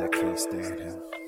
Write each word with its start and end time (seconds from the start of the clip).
that 0.00 0.12
can't 0.12 0.38
stand 0.38 0.80
him. 0.80 1.19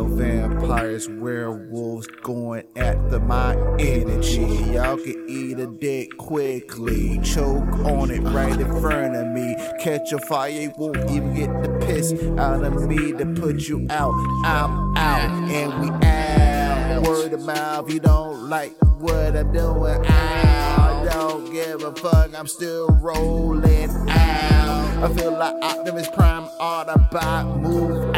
No 0.00 0.06
vampires, 0.06 1.08
werewolves 1.08 2.06
going 2.22 2.64
after 2.76 3.20
my 3.20 3.54
energy. 3.78 4.46
Y'all 4.72 4.96
can 4.96 5.26
eat 5.28 5.58
a 5.58 5.66
dick 5.66 6.16
quickly, 6.16 7.20
choke 7.22 7.68
on 7.84 8.10
it 8.10 8.20
right 8.20 8.58
in 8.58 8.80
front 8.80 9.14
of 9.14 9.26
me. 9.28 9.54
Catch 9.78 10.12
a 10.12 10.18
fire, 10.20 10.72
won't 10.78 10.96
even 11.10 11.34
get 11.34 11.48
the 11.62 11.68
piss 11.86 12.14
out 12.38 12.64
of 12.64 12.88
me 12.88 13.12
to 13.12 13.26
put 13.26 13.68
you 13.68 13.86
out. 13.90 14.14
I'm 14.44 14.96
out, 14.96 15.50
and 15.50 15.80
we 15.80 16.06
out. 16.06 17.02
Word 17.06 17.34
of 17.34 17.42
mouth, 17.42 17.90
you 17.92 18.00
don't 18.00 18.48
like 18.48 18.72
what 19.00 19.36
I'm 19.36 19.52
doing. 19.52 20.06
I 20.06 21.08
don't 21.12 21.52
give 21.52 21.82
a 21.82 21.92
fuck, 21.94 22.34
I'm 22.34 22.46
still 22.46 22.88
rolling 23.02 23.90
out. 24.08 25.04
I 25.04 25.14
feel 25.14 25.32
like 25.32 25.54
Optimus 25.62 26.08
Prime, 26.08 26.44
Autobot, 26.58 27.60
move 27.60 28.04
out. 28.04 28.09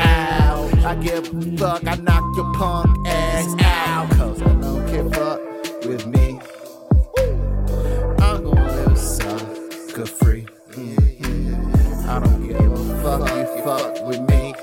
I 0.85 0.97
give 0.97 1.33
a 1.33 1.57
fuck, 1.57 1.87
I 1.87 1.95
knock 1.95 2.37
your 2.37 2.53
punk 2.55 3.07
ass 3.07 3.55
out. 3.63 4.11
Cause 4.11 4.43
I 4.43 4.53
don't 4.55 4.89
care 4.89 5.09
fuck 5.11 5.41
with 5.85 6.07
me. 6.07 6.41
I'm 8.19 8.43
gonna 8.43 8.89
live 8.89 8.99
sucker 8.99 10.07
free. 10.07 10.47
I 12.09 12.19
don't 12.19 12.49
give 12.49 12.73
a 12.73 13.03
fuck, 13.03 13.29
you 13.31 13.47
fuck 13.63 14.07
with 14.07 14.21
me. 14.29 14.55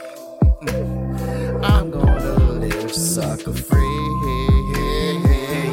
I'm 1.64 1.90
gonna 1.90 2.34
live 2.60 2.94
sucker 2.94 3.54
free. 3.54 3.80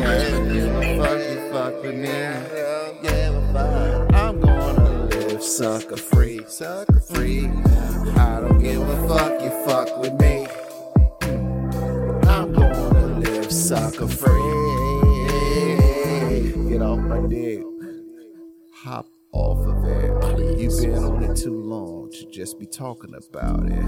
I 0.04 0.28
don't 0.30 0.52
give 0.52 0.76
a 0.76 0.96
fuck, 0.96 1.18
you 1.28 1.50
fuck 1.50 1.82
with 1.82 1.96
me. 1.96 2.10
I'm 4.16 4.40
gonna 4.40 5.06
live 5.06 5.42
sucker 5.42 5.96
free, 5.96 6.44
sucker 6.46 7.00
free. 7.00 7.50
Been 20.86 21.02
on 21.02 21.24
it 21.24 21.36
too 21.36 21.60
long 21.64 22.12
to 22.12 22.30
just 22.30 22.60
be 22.60 22.66
talking 22.66 23.12
about 23.12 23.66
it. 23.66 23.84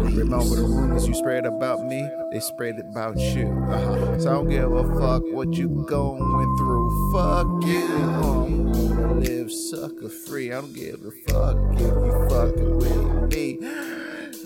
Remember 0.00 0.56
the 0.56 0.66
rumors 0.68 1.08
you 1.08 1.14
spread 1.14 1.46
about 1.46 1.82
me? 1.86 2.06
They 2.30 2.40
spread 2.40 2.74
it 2.78 2.84
about 2.90 3.16
you. 3.16 3.48
Uh-huh. 3.70 4.20
So 4.20 4.30
I 4.30 4.34
don't 4.34 4.50
give 4.50 4.70
a 4.70 5.00
fuck 5.00 5.22
what 5.32 5.54
you 5.54 5.68
going 5.88 6.56
through. 6.58 7.12
Fuck 7.12 7.64
you. 7.64 7.86
I'm 7.86 8.70
gonna 8.70 9.14
live 9.14 9.50
sucker 9.50 10.10
free. 10.10 10.52
I 10.52 10.60
don't 10.60 10.74
give 10.74 11.00
a 11.06 11.10
fuck 11.32 11.56
if 11.72 11.80
you 11.80 12.28
fucking 12.28 12.76
with 12.76 13.32
me. 13.32 13.58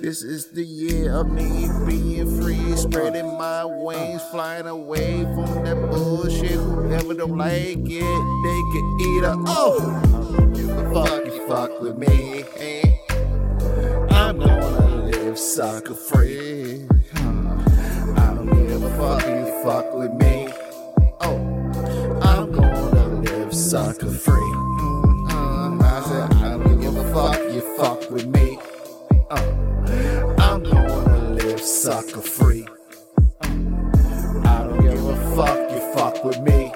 This 0.00 0.22
is 0.22 0.53
the 0.53 0.62
year 0.62 1.12
of 1.12 1.28
me 1.33 1.69
being 1.87 2.41
free, 2.41 2.77
spreading 2.77 3.37
my 3.37 3.65
wings, 3.65 4.22
flying 4.31 4.69
away 4.69 5.22
from 5.22 5.65
that 5.65 5.91
bullshit. 5.91 6.53
Whoever 6.53 7.15
don't 7.15 7.37
like 7.37 7.78
it, 7.78 7.84
they 8.45 8.61
can 8.72 8.97
eat 9.00 9.25
a 9.25 9.34
oh. 9.49 10.16
Fuck 11.47 11.81
with 11.81 11.97
me. 11.97 12.45
I'm 14.11 14.39
gonna 14.39 15.05
live 15.05 15.39
sucker 15.39 15.95
free. 15.95 16.87
I 17.15 18.34
don't 18.34 18.67
give 18.67 18.83
a 18.83 18.91
fuck 18.99 19.25
you 19.25 19.62
fuck 19.62 19.95
with 19.95 20.12
me. 20.15 20.49
Oh, 21.21 21.37
I'm 22.21 22.51
gonna 22.51 23.07
live 23.21 23.55
sucker 23.55 24.11
free. 24.11 24.53
I 25.84 26.03
said 26.09 26.33
I 26.43 26.59
don't 26.59 26.81
give 26.81 26.97
a 26.97 27.15
fuck 27.15 27.39
you 27.55 27.61
fuck 27.77 28.11
with 28.11 28.27
me. 28.27 28.59
Uh, 29.31 30.34
I'm 30.39 30.65
gonna 30.65 31.31
live 31.34 31.61
sucker 31.61 32.23
free. 32.23 32.67
I 33.43 34.65
don't 34.65 34.81
give 34.81 35.07
a 35.07 35.37
fuck 35.37 35.71
you 35.71 35.95
fuck 35.95 36.25
with 36.25 36.41
me. 36.41 36.73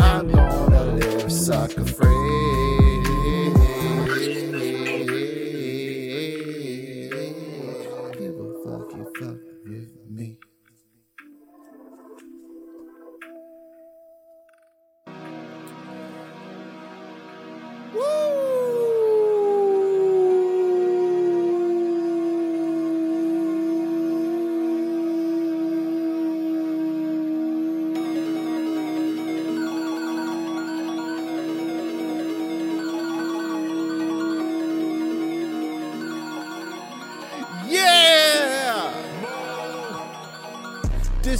I'm 0.00 0.30
gonna 0.30 0.84
live 0.84 1.32
sucker 1.32 1.84
free. 1.84 2.63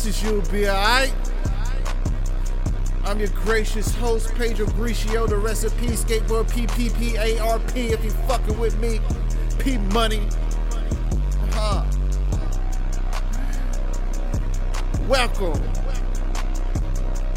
Is 0.06 0.22
you, 0.22 0.42
be 0.53 0.69
alright? 0.69 1.15
I'm 3.06 3.19
your 3.19 3.28
gracious 3.28 3.94
host, 3.94 4.34
Pedro 4.34 4.66
Grigio, 4.66 5.26
the 5.26 5.38
recipe 5.38 5.87
skateboard 5.87 6.50
PPPARP. 6.50 7.75
If 7.75 8.04
you 8.04 8.10
fucking 8.10 8.59
with 8.59 8.78
me, 8.81 9.00
P 9.59 9.78
Money. 9.78 10.28
Huh. 11.53 11.87
Welcome. 15.09 15.62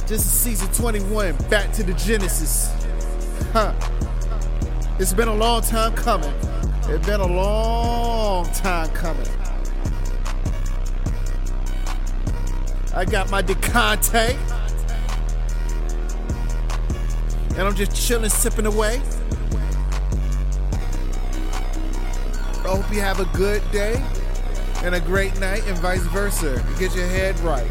This 0.07 0.25
is 0.25 0.31
season 0.31 0.67
21, 0.73 1.37
back 1.49 1.71
to 1.71 1.83
the 1.83 1.93
Genesis. 1.93 2.73
Huh. 3.53 3.73
It's 4.99 5.13
been 5.13 5.29
a 5.29 5.35
long 5.35 5.61
time 5.61 5.93
coming. 5.95 6.33
It's 6.89 7.07
been 7.07 7.21
a 7.21 7.27
long 7.27 8.45
time 8.51 8.89
coming. 8.89 9.46
I 12.97 13.05
got 13.05 13.29
my 13.29 13.43
decante. 13.43 14.35
And 17.51 17.59
I'm 17.59 17.75
just 17.75 17.95
chilling, 17.95 18.31
sipping 18.31 18.65
away. 18.65 18.99
I 22.63 22.69
hope 22.69 22.91
you 22.91 22.99
have 23.01 23.19
a 23.19 23.37
good 23.37 23.61
day 23.71 24.03
and 24.83 24.95
a 24.95 24.99
great 24.99 25.39
night, 25.39 25.61
and 25.67 25.77
vice 25.77 26.01
versa. 26.07 26.63
Get 26.79 26.95
your 26.95 27.05
head 27.05 27.39
right. 27.41 27.69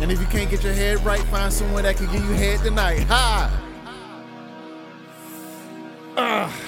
And 0.00 0.12
if 0.12 0.20
you 0.20 0.26
can't 0.26 0.48
get 0.48 0.62
your 0.62 0.72
head 0.72 1.04
right, 1.04 1.20
find 1.22 1.52
someone 1.52 1.82
that 1.82 1.96
can 1.96 2.06
give 2.12 2.24
you 2.24 2.34
head 2.34 2.60
tonight. 2.60 3.02
Ha! 3.08 3.60
Ah. 6.16 6.60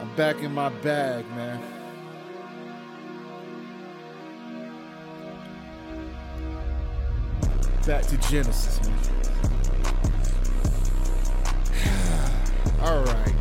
I'm 0.00 0.14
back 0.14 0.36
in 0.36 0.54
my 0.54 0.68
bag, 0.68 1.28
man. 1.30 1.79
Back 7.86 8.06
to 8.06 8.16
Genesis, 8.18 8.78
man. 8.86 8.98
All 12.82 13.02
right. 13.04 13.34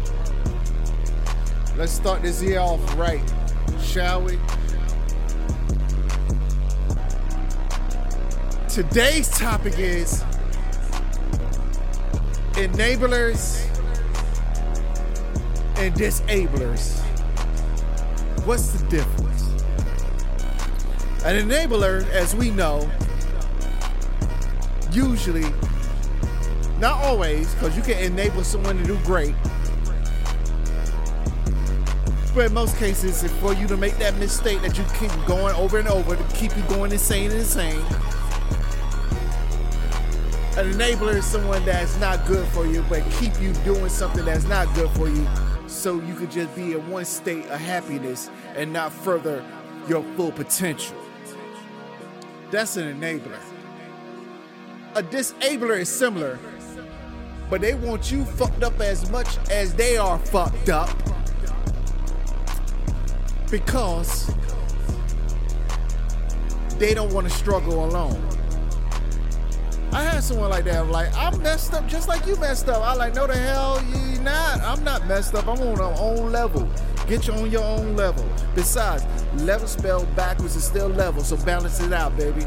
Let's 1.75 1.91
start 1.91 2.21
this 2.21 2.41
year 2.41 2.59
off 2.59 2.97
right, 2.97 3.21
shall 3.81 4.23
we? 4.23 4.39
Today's 8.69 9.29
topic 9.29 9.77
is 9.77 10.23
enablers 12.53 13.65
and 15.77 15.93
disablers. 15.95 17.01
What's 18.45 18.71
the 18.71 18.87
difference? 18.87 19.43
An 21.25 21.49
enabler, 21.49 22.09
as 22.09 22.35
we 22.35 22.51
know, 22.51 22.89
usually, 24.91 25.45
not 26.79 27.03
always, 27.03 27.53
because 27.53 27.75
you 27.75 27.83
can 27.83 27.97
enable 27.97 28.43
someone 28.43 28.77
to 28.77 28.83
do 28.83 28.97
great. 29.03 29.35
But 32.33 32.45
in 32.45 32.53
most 32.53 32.77
cases, 32.77 33.23
for 33.39 33.53
you 33.53 33.67
to 33.67 33.77
make 33.77 33.97
that 33.97 34.15
mistake 34.17 34.61
that 34.61 34.77
you 34.77 34.85
keep 34.99 35.11
going 35.25 35.55
over 35.55 35.79
and 35.79 35.87
over 35.87 36.15
to 36.15 36.23
keep 36.35 36.55
you 36.55 36.63
going 36.63 36.91
insane 36.91 37.31
and 37.31 37.39
insane. 37.39 37.81
An 40.57 40.71
enabler 40.73 41.15
is 41.15 41.25
someone 41.25 41.63
that's 41.65 41.97
not 41.99 42.25
good 42.27 42.47
for 42.49 42.65
you, 42.65 42.83
but 42.89 43.03
keep 43.11 43.39
you 43.41 43.53
doing 43.63 43.89
something 43.89 44.25
that's 44.25 44.45
not 44.45 44.73
good 44.75 44.89
for 44.91 45.09
you 45.09 45.27
so 45.67 46.01
you 46.01 46.13
could 46.15 46.31
just 46.31 46.53
be 46.55 46.73
in 46.73 46.89
one 46.89 47.05
state 47.05 47.45
of 47.45 47.59
happiness 47.59 48.29
and 48.55 48.73
not 48.73 48.91
further 48.91 49.45
your 49.87 50.03
full 50.15 50.31
potential. 50.31 50.97
That's 52.51 52.77
an 52.77 52.99
enabler. 52.99 53.39
A 54.95 55.03
disabler 55.03 55.75
is 55.75 55.89
similar, 55.89 56.39
but 57.49 57.61
they 57.61 57.75
want 57.75 58.11
you 58.11 58.25
fucked 58.25 58.63
up 58.63 58.79
as 58.79 59.09
much 59.11 59.37
as 59.49 59.73
they 59.75 59.97
are 59.97 60.17
fucked 60.17 60.69
up 60.69 60.89
because 63.51 64.33
they 66.79 66.93
don't 66.93 67.13
want 67.13 67.27
to 67.27 67.33
struggle 67.33 67.85
alone. 67.85 68.19
I 69.91 70.03
had 70.03 70.23
someone 70.23 70.49
like 70.49 70.65
that. 70.65 70.77
I'm 70.77 70.91
like, 70.91 71.13
I'm 71.15 71.41
messed 71.41 71.73
up 71.73 71.87
just 71.87 72.07
like 72.07 72.25
you 72.25 72.35
messed 72.37 72.67
up. 72.67 72.81
I 72.81 72.93
like, 72.93 73.15
no 73.15 73.27
the 73.27 73.35
hell 73.35 73.83
you 73.85 74.19
not. 74.21 74.59
I'm 74.61 74.83
not 74.83 75.07
messed 75.07 75.33
up. 75.35 75.47
I'm 75.47 75.59
on 75.59 75.77
my 75.77 75.99
own 75.99 76.31
level. 76.31 76.69
Get 77.07 77.27
you 77.27 77.33
on 77.33 77.49
your 77.51 77.63
own 77.63 77.95
level. 77.95 78.27
Besides, 78.53 79.05
level 79.43 79.67
spelled 79.67 80.15
backwards 80.15 80.55
is 80.55 80.63
still 80.63 80.89
level, 80.89 81.23
so 81.23 81.37
balance 81.37 81.79
it 81.79 81.93
out, 81.93 82.15
baby. 82.17 82.43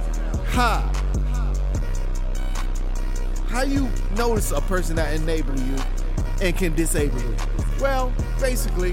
Ha. 0.50 0.88
How 3.52 3.64
you 3.64 3.90
notice 4.16 4.50
a 4.50 4.62
person 4.62 4.96
that 4.96 5.12
enable 5.12 5.54
you 5.60 5.76
and 6.40 6.56
can 6.56 6.74
disable 6.74 7.20
you? 7.20 7.36
Well, 7.78 8.10
basically, 8.40 8.92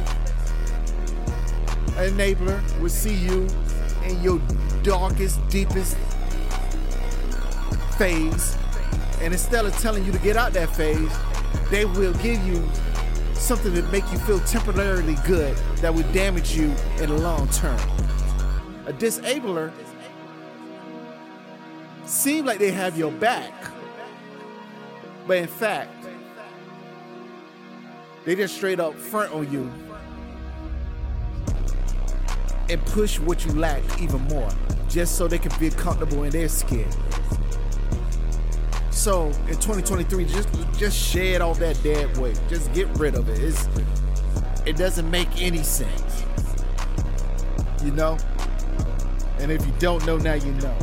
an 1.96 2.12
enabler 2.12 2.60
will 2.82 2.90
see 2.90 3.14
you 3.14 3.48
in 4.06 4.22
your 4.22 4.42
darkest, 4.84 5.40
deepest 5.48 5.96
phase, 7.98 8.58
and 9.22 9.32
instead 9.32 9.64
of 9.64 9.74
telling 9.80 10.04
you 10.04 10.12
to 10.12 10.20
get 10.20 10.36
out 10.36 10.52
that 10.52 10.76
phase, 10.76 11.10
they 11.72 11.86
will 11.86 12.14
give 12.16 12.46
you 12.46 12.62
something 13.36 13.74
to 13.74 13.82
make 13.84 14.04
you 14.12 14.18
feel 14.20 14.42
temporarily 14.42 15.16
good 15.26 15.56
that 15.78 15.96
would 15.96 16.12
damage 16.12 16.54
you 16.54 16.66
in 17.00 17.08
the 17.08 17.18
long 17.18 17.48
term. 17.52 17.80
A 18.88 18.92
disabler 18.92 19.72
seems 22.04 22.46
like 22.46 22.60
they 22.60 22.72
have 22.72 22.98
your 22.98 23.14
back, 23.14 23.54
but 25.30 25.38
in 25.38 25.48
fact, 25.48 26.08
they 28.26 28.36
just 28.36 28.56
straight 28.56 28.80
up 28.80 28.96
front 28.96 29.32
on 29.32 29.52
you 29.52 29.72
and 32.68 32.84
push 32.88 33.20
what 33.20 33.46
you 33.46 33.52
lack 33.54 33.84
even 34.02 34.22
more, 34.22 34.50
just 34.88 35.18
so 35.18 35.28
they 35.28 35.38
can 35.38 35.52
feel 35.52 35.72
comfortable 35.74 36.24
in 36.24 36.32
their 36.32 36.50
skin. 36.50 36.90
So 38.90 39.28
in 39.48 39.60
2023, 39.60 40.26
just 40.26 40.50
just 40.80 40.98
shed 40.98 41.42
all 41.42 41.54
that 41.54 41.80
dead 41.84 42.18
weight. 42.18 42.42
Just 42.50 42.74
get 42.74 42.88
rid 42.98 43.14
of 43.14 43.30
it. 43.30 43.38
It's 43.38 43.70
it 44.66 44.78
doesn't 44.78 45.12
make 45.12 45.30
any 45.40 45.62
sense. 45.62 46.26
You 47.84 47.92
know? 47.92 48.18
And 49.38 49.52
if 49.52 49.64
you 49.64 49.74
don't 49.78 50.04
know 50.08 50.18
now, 50.18 50.34
you 50.34 50.54
know. 50.54 50.76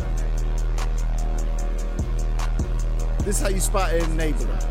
This 3.27 3.39
is 3.39 3.43
how 3.43 3.49
you 3.49 3.59
spot 3.59 3.93
an 3.93 4.03
enabler. 4.17 4.65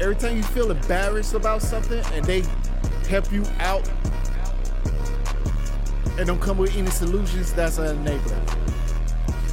Every 0.00 0.14
time 0.14 0.36
you 0.36 0.44
feel 0.44 0.70
embarrassed 0.70 1.34
about 1.34 1.60
something 1.60 2.00
and 2.12 2.24
they 2.24 2.44
help 3.08 3.32
you 3.32 3.42
out 3.58 3.90
and 6.16 6.28
don't 6.28 6.40
come 6.40 6.58
with 6.58 6.76
any 6.76 6.88
solutions, 6.90 7.52
that's 7.52 7.78
an 7.78 7.98
enabler. 8.04 8.40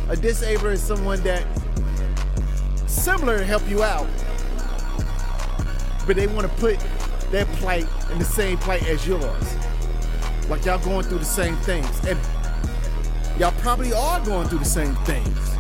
A 0.09 0.15
disabler 0.15 0.73
is 0.73 0.83
someone 0.83 1.19
that 1.23 1.43
similar 2.85 3.39
to 3.39 3.43
help 3.43 3.67
you 3.67 3.81
out, 3.81 4.07
but 6.05 6.15
they 6.15 6.27
want 6.27 6.47
to 6.47 6.53
put 6.59 6.77
their 7.31 7.47
plight 7.57 7.87
in 8.11 8.19
the 8.19 8.25
same 8.25 8.59
plight 8.59 8.87
as 8.87 9.07
yours. 9.07 9.55
Like 10.47 10.63
y'all 10.63 10.77
going 10.77 11.07
through 11.07 11.19
the 11.19 11.25
same 11.25 11.55
things. 11.55 12.05
And 12.05 12.19
y'all 13.39 13.51
probably 13.61 13.93
are 13.93 14.23
going 14.23 14.47
through 14.47 14.59
the 14.59 14.65
same 14.65 14.93
things. 14.97 15.53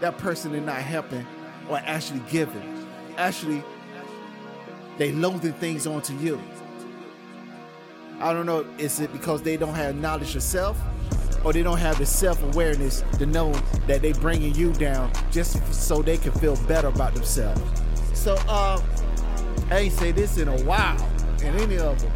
That 0.00 0.18
person 0.18 0.54
is 0.54 0.64
not 0.64 0.78
helping 0.78 1.26
or 1.68 1.78
actually 1.78 2.22
giving. 2.30 2.86
Actually, 3.16 3.62
they 4.98 5.12
loading 5.12 5.52
things 5.54 5.86
onto 5.86 6.14
you. 6.16 6.40
I 8.18 8.32
don't 8.32 8.46
know, 8.46 8.66
is 8.78 9.00
it 9.00 9.12
because 9.12 9.42
they 9.42 9.56
don't 9.56 9.74
have 9.74 9.96
knowledge 9.96 10.36
of 10.36 10.42
self? 10.42 10.78
or 11.44 11.52
they 11.52 11.62
don't 11.62 11.78
have 11.78 11.98
the 11.98 12.06
self-awareness 12.06 13.02
to 13.18 13.26
know 13.26 13.52
that 13.86 14.02
they 14.02 14.12
bringing 14.12 14.54
you 14.54 14.72
down 14.74 15.10
just 15.30 15.72
so 15.72 16.02
they 16.02 16.18
can 16.18 16.32
feel 16.32 16.56
better 16.66 16.88
about 16.88 17.14
themselves. 17.14 17.62
So 18.12 18.34
uh, 18.48 18.80
I 19.70 19.78
ain't 19.78 19.94
say 19.94 20.12
this 20.12 20.36
in 20.36 20.48
a 20.48 20.62
while 20.64 21.08
in 21.42 21.54
any 21.56 21.78
of 21.78 21.98
them. 22.00 22.12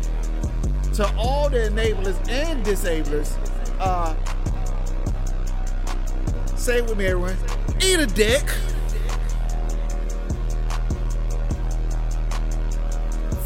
To 0.95 1.17
all 1.17 1.49
the 1.49 1.59
enablers 1.59 2.29
and 2.29 2.65
disablers, 2.65 3.37
uh, 3.81 4.15
say 6.57 6.79
it 6.79 6.87
with 6.87 6.99
me, 6.99 7.07
everyone. 7.07 7.37
Eat 7.81 8.01
a 8.01 8.07
dick. 8.07 8.49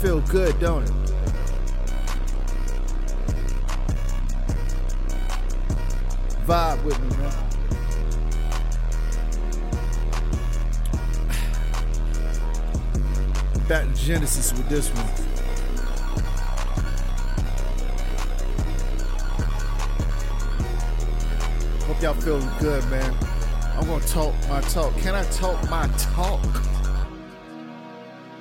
Feel 0.00 0.20
good, 0.22 0.58
don't 0.60 0.84
it? 0.84 1.08
vibe 6.48 6.82
with 6.82 6.98
me, 7.02 7.08
man. 7.18 7.30
Back 13.68 13.86
to 13.86 13.94
Genesis 13.94 14.54
with 14.54 14.66
this 14.66 14.88
one. 14.88 15.04
Hope 21.86 22.02
y'all 22.02 22.14
feeling 22.14 22.48
good, 22.60 22.82
man. 22.88 23.27
I'm 23.78 23.86
gonna 23.86 24.04
talk 24.06 24.34
my 24.48 24.60
talk. 24.62 24.96
Can 24.98 25.14
I 25.14 25.24
talk 25.30 25.70
my 25.70 25.88
talk? 25.96 26.44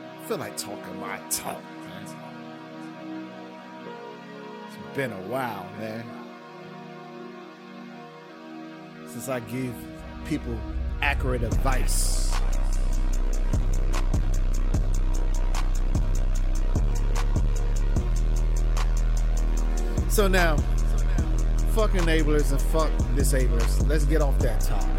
I 0.03 0.27
feel 0.27 0.38
like 0.38 0.58
talking 0.58 1.00
my 1.00 1.20
talk, 1.29 1.62
man. 1.86 2.06
It's 4.65 4.96
been 4.96 5.12
a 5.13 5.22
while, 5.27 5.70
man 5.79 6.03
since 9.17 9.29
I 9.29 9.39
give 9.39 9.74
people 10.25 10.56
accurate 11.01 11.41
advice. 11.41 12.32
So 20.08 20.27
now, 20.27 20.58
fuck 21.74 21.91
enablers 21.91 22.51
and 22.51 22.62
fuck 22.62 22.91
disablers. 23.15 23.88
Let's 23.88 24.06
get 24.06 24.22
off 24.22 24.38
that 24.39 24.62
topic. 24.62 24.97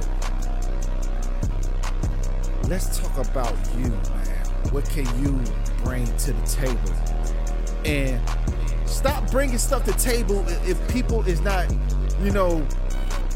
Let's 2.68 2.98
talk 2.98 3.16
about 3.16 3.56
you, 3.78 3.88
man. 3.88 4.44
What 4.72 4.84
can 4.90 5.06
you 5.24 5.42
bring 5.82 6.04
to 6.18 6.34
the 6.34 6.46
table? 6.46 6.92
And 7.86 8.20
stop 8.84 9.30
bringing 9.30 9.56
stuff 9.56 9.86
to 9.86 9.92
table 9.92 10.44
if 10.66 10.76
people 10.92 11.26
is 11.26 11.40
not, 11.40 11.66
you 12.22 12.30
know, 12.30 12.60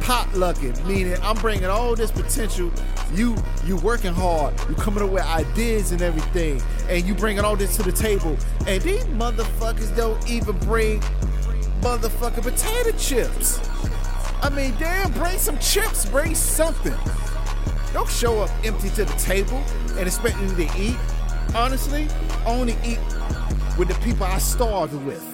potlucking, 0.01 0.85
meaning 0.87 1.17
I'm 1.23 1.37
bringing 1.37 1.65
all 1.65 1.95
this 1.95 2.11
potential. 2.11 2.71
You 3.15 3.35
you 3.65 3.77
working 3.79 4.13
hard, 4.13 4.53
you 4.69 4.75
coming 4.75 5.03
up 5.03 5.09
with 5.09 5.25
ideas 5.25 5.93
and 5.93 6.03
everything, 6.03 6.61
and 6.91 7.03
you 7.03 7.15
bringing 7.15 7.43
all 7.43 7.57
this 7.57 7.75
to 7.79 7.83
the 7.83 7.93
table. 7.93 8.37
And 8.67 8.83
these 8.83 9.05
motherfuckers 9.07 9.97
don't 9.97 10.31
even 10.31 10.59
bring 10.59 11.01
motherfucking 11.81 12.43
potato 12.43 12.95
chips. 12.99 13.61
I 14.43 14.51
mean, 14.51 14.75
damn, 14.79 15.11
bring 15.13 15.39
some 15.39 15.57
chips, 15.59 16.05
bring 16.05 16.35
something. 16.35 16.93
Don't 17.93 18.09
show 18.09 18.41
up 18.41 18.51
empty 18.65 18.89
to 18.91 19.05
the 19.05 19.15
table 19.15 19.63
and 19.91 20.07
expect 20.07 20.39
me 20.41 20.67
to 20.67 20.81
eat. 20.81 20.97
Honestly, 21.55 22.09
only 22.47 22.77
eat 22.85 23.01
with 23.79 23.89
the 23.89 23.99
people 24.03 24.25
I 24.25 24.39
starved 24.39 24.95
with. 25.05 25.25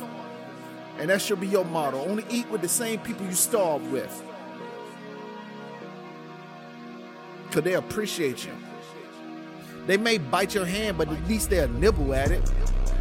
And 0.98 1.10
that 1.10 1.22
should 1.22 1.40
be 1.40 1.46
your 1.46 1.64
motto. 1.64 2.04
Only 2.04 2.24
eat 2.28 2.48
with 2.50 2.60
the 2.60 2.68
same 2.68 2.98
people 3.00 3.24
you 3.26 3.34
starve 3.34 3.92
with. 3.92 4.24
because 7.48 7.62
they 7.62 7.74
appreciate 7.74 8.44
you. 8.44 8.52
They 9.86 9.96
may 9.96 10.18
bite 10.18 10.54
your 10.54 10.66
hand, 10.66 10.98
but 10.98 11.08
at 11.08 11.28
least 11.28 11.50
they'll 11.50 11.68
nibble 11.68 12.14
at 12.14 12.30
it. 12.30 12.44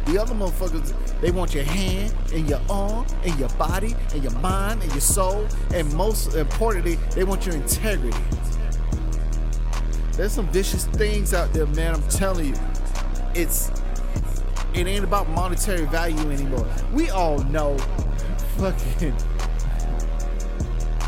The 0.06 0.18
other 0.18 0.34
motherfuckers, 0.34 0.94
they 1.20 1.30
want 1.30 1.54
your 1.54 1.64
hand 1.64 2.14
and 2.32 2.48
your 2.48 2.60
arm 2.70 3.06
and 3.24 3.38
your 3.38 3.50
body 3.50 3.94
and 4.14 4.22
your 4.22 4.32
mind 4.40 4.82
and 4.82 4.90
your 4.92 5.02
soul. 5.02 5.46
And 5.74 5.92
most 5.94 6.34
importantly, 6.34 6.94
they 7.14 7.24
want 7.24 7.44
your 7.44 7.56
integrity. 7.56 8.16
There's 10.18 10.32
some 10.32 10.48
vicious 10.48 10.84
things 10.86 11.32
out 11.32 11.52
there, 11.52 11.64
man. 11.66 11.94
I'm 11.94 12.08
telling 12.08 12.48
you. 12.48 12.54
It's 13.36 13.70
it 14.74 14.84
ain't 14.88 15.04
about 15.04 15.28
monetary 15.30 15.86
value 15.86 16.32
anymore. 16.32 16.66
We 16.92 17.08
all 17.10 17.38
know 17.44 17.78
fucking 18.58 19.14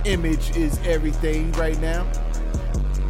image 0.05 0.57
is 0.57 0.79
everything 0.87 1.51
right 1.53 1.79
now. 1.81 2.07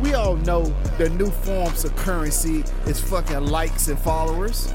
We 0.01 0.15
all 0.15 0.37
know 0.37 0.65
the 0.97 1.11
new 1.11 1.31
forms 1.31 1.85
of 1.85 1.95
currency 1.97 2.65
is 2.87 2.99
fucking 2.99 3.49
likes 3.49 3.89
and 3.89 3.99
followers. 3.99 4.73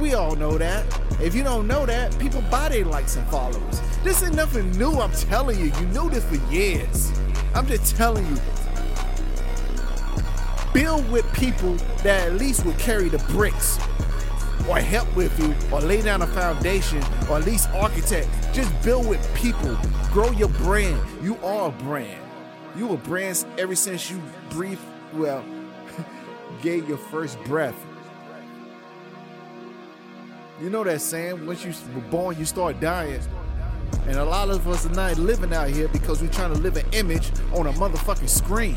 We 0.00 0.14
all 0.14 0.34
know 0.34 0.58
that. 0.58 0.84
If 1.20 1.36
you 1.36 1.44
don't 1.44 1.68
know 1.68 1.86
that, 1.86 2.18
people 2.18 2.42
buy 2.50 2.70
their 2.70 2.84
likes 2.84 3.14
and 3.14 3.28
followers. 3.28 3.80
This 4.02 4.24
ain't 4.24 4.34
nothing 4.34 4.72
new, 4.72 4.90
I'm 4.94 5.12
telling 5.12 5.60
you. 5.60 5.66
You 5.66 5.86
knew 5.86 6.10
this 6.10 6.24
for 6.24 6.52
years. 6.52 7.12
I'm 7.54 7.68
just 7.68 7.94
telling 7.94 8.26
you. 8.26 8.36
Build 10.72 11.10
with 11.10 11.30
people 11.34 11.74
that 12.02 12.28
at 12.28 12.34
least 12.34 12.64
will 12.64 12.72
carry 12.74 13.08
the 13.08 13.18
bricks 13.32 13.78
or 14.68 14.78
help 14.78 15.14
with 15.14 15.38
you 15.38 15.54
or 15.70 15.80
lay 15.80 16.00
down 16.00 16.22
a 16.22 16.26
foundation 16.26 17.02
or 17.28 17.38
at 17.38 17.44
least 17.44 17.68
architect. 17.70 18.28
Just 18.52 18.70
build 18.82 19.06
with 19.06 19.34
people. 19.34 19.76
Grow 20.10 20.30
your 20.30 20.48
brand. 20.48 21.00
You 21.22 21.36
are 21.38 21.68
a 21.68 21.72
brand. 21.72 22.22
You 22.76 22.92
a 22.92 22.96
brand 22.96 23.44
ever 23.58 23.74
since 23.74 24.10
you 24.10 24.20
breathed, 24.48 24.80
well, 25.12 25.44
gave 26.62 26.88
your 26.88 26.96
first 26.96 27.42
breath. 27.44 27.76
You 30.60 30.70
know 30.70 30.84
that 30.84 31.00
saying, 31.00 31.44
once 31.44 31.64
you 31.64 31.74
were 31.94 32.00
born, 32.02 32.38
you 32.38 32.44
start 32.44 32.80
dying. 32.80 33.20
And 34.06 34.16
a 34.16 34.24
lot 34.24 34.48
of 34.48 34.66
us 34.68 34.86
are 34.86 34.90
not 34.90 35.18
living 35.18 35.52
out 35.52 35.68
here 35.68 35.88
because 35.88 36.22
we're 36.22 36.30
trying 36.30 36.54
to 36.54 36.60
live 36.60 36.76
an 36.76 36.86
image 36.92 37.30
on 37.52 37.66
a 37.66 37.72
motherfucking 37.72 38.28
screen. 38.28 38.76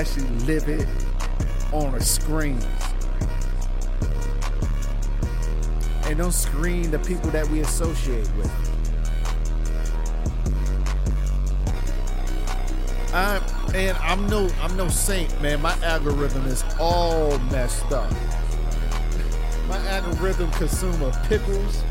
Actually 0.00 0.28
live 0.46 0.66
it 0.66 0.88
on 1.72 1.94
a 1.94 2.00
screen. 2.00 2.58
And 6.04 6.16
don't 6.16 6.32
screen 6.32 6.90
the 6.90 6.98
people 7.00 7.28
that 7.32 7.46
we 7.48 7.60
associate 7.60 8.30
with. 8.34 8.50
I'm 13.12 13.42
and 13.74 13.96
I'm 13.98 14.26
no 14.28 14.48
I'm 14.62 14.74
no 14.74 14.88
saint, 14.88 15.38
man. 15.42 15.60
My 15.60 15.76
algorithm 15.84 16.46
is 16.46 16.64
all 16.78 17.38
messed 17.50 17.92
up. 17.92 18.10
My 19.68 19.76
algorithm 19.88 20.50
consume 20.52 21.02
of 21.02 21.22
pickles, 21.24 21.84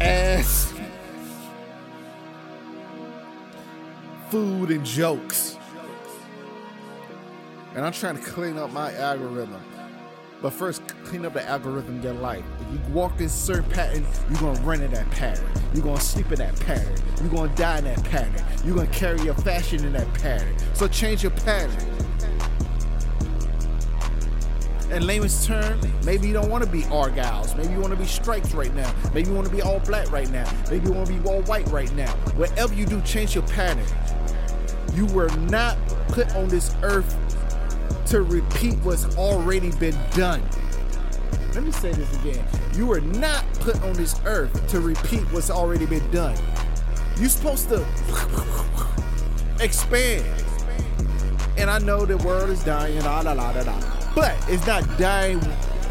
ass, 0.00 0.74
food, 4.28 4.72
and 4.72 4.84
jokes. 4.84 5.56
And 7.74 7.84
I'm 7.84 7.92
trying 7.92 8.16
to 8.16 8.22
clean 8.22 8.58
up 8.58 8.72
my 8.72 8.92
algorithm. 8.94 9.62
But 10.42 10.52
first, 10.54 10.86
clean 11.04 11.26
up 11.26 11.34
the 11.34 11.46
algorithm 11.46 12.02
your 12.02 12.14
life. 12.14 12.42
If 12.60 12.72
you 12.72 12.94
walk 12.94 13.20
in 13.20 13.28
certain 13.28 13.70
pattern, 13.70 14.06
you're 14.28 14.40
gonna 14.40 14.60
run 14.62 14.80
in 14.80 14.90
that 14.92 15.08
pattern. 15.10 15.46
You're 15.74 15.84
gonna 15.84 16.00
sleep 16.00 16.32
in 16.32 16.38
that 16.38 16.58
pattern. 16.60 16.94
You're 17.20 17.28
gonna 17.28 17.54
die 17.54 17.78
in 17.78 17.84
that 17.84 18.02
pattern. 18.04 18.44
You're 18.64 18.74
gonna 18.74 18.88
carry 18.88 19.20
your 19.20 19.34
fashion 19.34 19.84
in 19.84 19.92
that 19.92 20.12
pattern. 20.14 20.56
So 20.72 20.88
change 20.88 21.22
your 21.22 21.32
pattern. 21.32 21.76
In 24.90 25.06
layman's 25.06 25.46
term, 25.46 25.80
maybe 26.04 26.26
you 26.26 26.32
don't 26.32 26.50
want 26.50 26.64
to 26.64 26.70
be 26.70 26.82
Argyles. 26.84 27.56
Maybe 27.56 27.72
you 27.72 27.78
want 27.78 27.92
to 27.92 27.98
be 27.98 28.06
stripes 28.06 28.54
right 28.54 28.74
now. 28.74 28.92
Maybe 29.14 29.28
you 29.28 29.36
want 29.36 29.46
to 29.46 29.54
be 29.54 29.62
all 29.62 29.78
black 29.78 30.10
right 30.10 30.28
now. 30.30 30.50
Maybe 30.68 30.86
you 30.88 30.92
want 30.92 31.06
to 31.06 31.12
be 31.12 31.28
all 31.28 31.42
white 31.42 31.68
right 31.68 31.92
now. 31.94 32.10
Whatever 32.34 32.74
you 32.74 32.86
do, 32.86 33.00
change 33.02 33.36
your 33.36 33.46
pattern. 33.46 33.86
You 34.94 35.06
were 35.06 35.28
not 35.42 35.78
put 36.08 36.34
on 36.34 36.48
this 36.48 36.74
earth 36.82 37.16
to 38.06 38.22
repeat 38.22 38.74
what's 38.78 39.16
already 39.16 39.70
been 39.72 39.98
done. 40.12 40.42
Let 41.54 41.64
me 41.64 41.72
say 41.72 41.92
this 41.92 42.16
again. 42.20 42.44
You 42.74 42.86
were 42.86 43.00
not 43.00 43.44
put 43.54 43.80
on 43.82 43.92
this 43.94 44.20
earth 44.24 44.66
to 44.68 44.80
repeat 44.80 45.22
what's 45.32 45.50
already 45.50 45.86
been 45.86 46.08
done. 46.10 46.36
You're 47.18 47.28
supposed 47.28 47.68
to 47.70 47.84
expand. 49.60 50.24
And 51.58 51.68
I 51.68 51.78
know 51.78 52.06
the 52.06 52.16
world 52.18 52.50
is 52.50 52.64
dying, 52.64 52.98
la 53.00 53.20
la 53.20 53.32
la 53.32 53.50
la 53.50 53.62
la. 53.62 54.12
But 54.14 54.36
it's 54.48 54.66
not 54.66 54.84
dying 54.98 55.40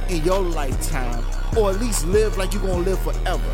in 0.09 0.23
your 0.23 0.39
lifetime, 0.39 1.23
or 1.57 1.71
at 1.71 1.79
least 1.79 2.05
live 2.07 2.37
like 2.37 2.53
you're 2.53 2.63
gonna 2.63 2.77
live 2.77 2.99
forever. 2.99 3.51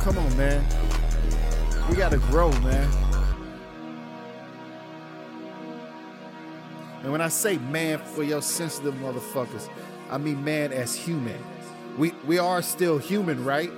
Come 0.00 0.18
on, 0.18 0.36
man. 0.36 0.64
We 1.88 1.96
gotta 1.96 2.18
grow, 2.18 2.50
man. 2.60 3.03
And 7.04 7.12
when 7.12 7.20
I 7.20 7.28
say 7.28 7.58
man 7.58 7.98
for 7.98 8.22
your 8.22 8.40
sensitive 8.40 8.94
motherfuckers, 8.94 9.68
I 10.10 10.16
mean 10.16 10.42
man 10.42 10.72
as 10.72 10.96
human. 10.96 11.38
We 11.98 12.12
we 12.24 12.38
are 12.38 12.62
still 12.62 12.96
human, 12.96 13.44
right? 13.44 13.70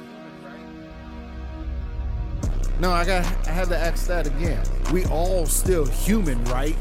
No, 2.78 2.92
I 2.92 3.04
got 3.04 3.24
I 3.48 3.50
have 3.50 3.68
to 3.70 3.76
ask 3.76 4.06
that 4.06 4.28
again. 4.28 4.64
We 4.92 5.06
all 5.06 5.44
still 5.44 5.84
human, 5.84 6.44
right? 6.44 6.76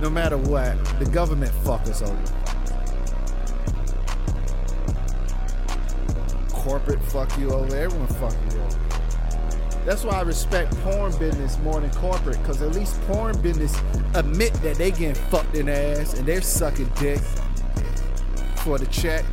No 0.00 0.08
matter 0.08 0.38
what, 0.38 0.82
the 0.98 1.04
government 1.04 1.52
fuck 1.66 1.82
us 1.82 2.00
over. 2.00 2.16
Corporate 6.48 7.02
fuck 7.02 7.38
you 7.38 7.50
over, 7.52 7.76
everyone 7.76 8.06
fuck 8.06 8.34
you 8.50 8.58
over. 8.58 8.89
That's 9.86 10.04
why 10.04 10.18
I 10.18 10.22
respect 10.22 10.76
porn 10.82 11.16
business 11.18 11.58
more 11.58 11.80
than 11.80 11.90
corporate, 11.90 12.38
because 12.38 12.62
at 12.62 12.74
least 12.74 13.00
porn 13.02 13.40
business 13.40 13.76
admit 14.14 14.52
that 14.62 14.76
they 14.76 14.90
getting 14.90 15.14
fucked 15.14 15.56
in 15.56 15.66
the 15.66 15.72
ass 15.72 16.14
and 16.14 16.26
they're 16.26 16.42
sucking 16.42 16.90
dick 17.00 17.20
for 18.56 18.78
the 18.78 18.86
check. 18.86 19.24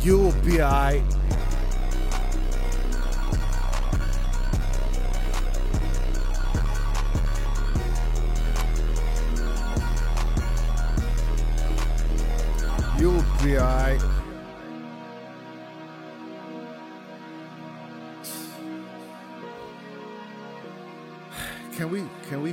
You'll 0.00 0.32
be 0.42 0.62
alright. 0.62 1.17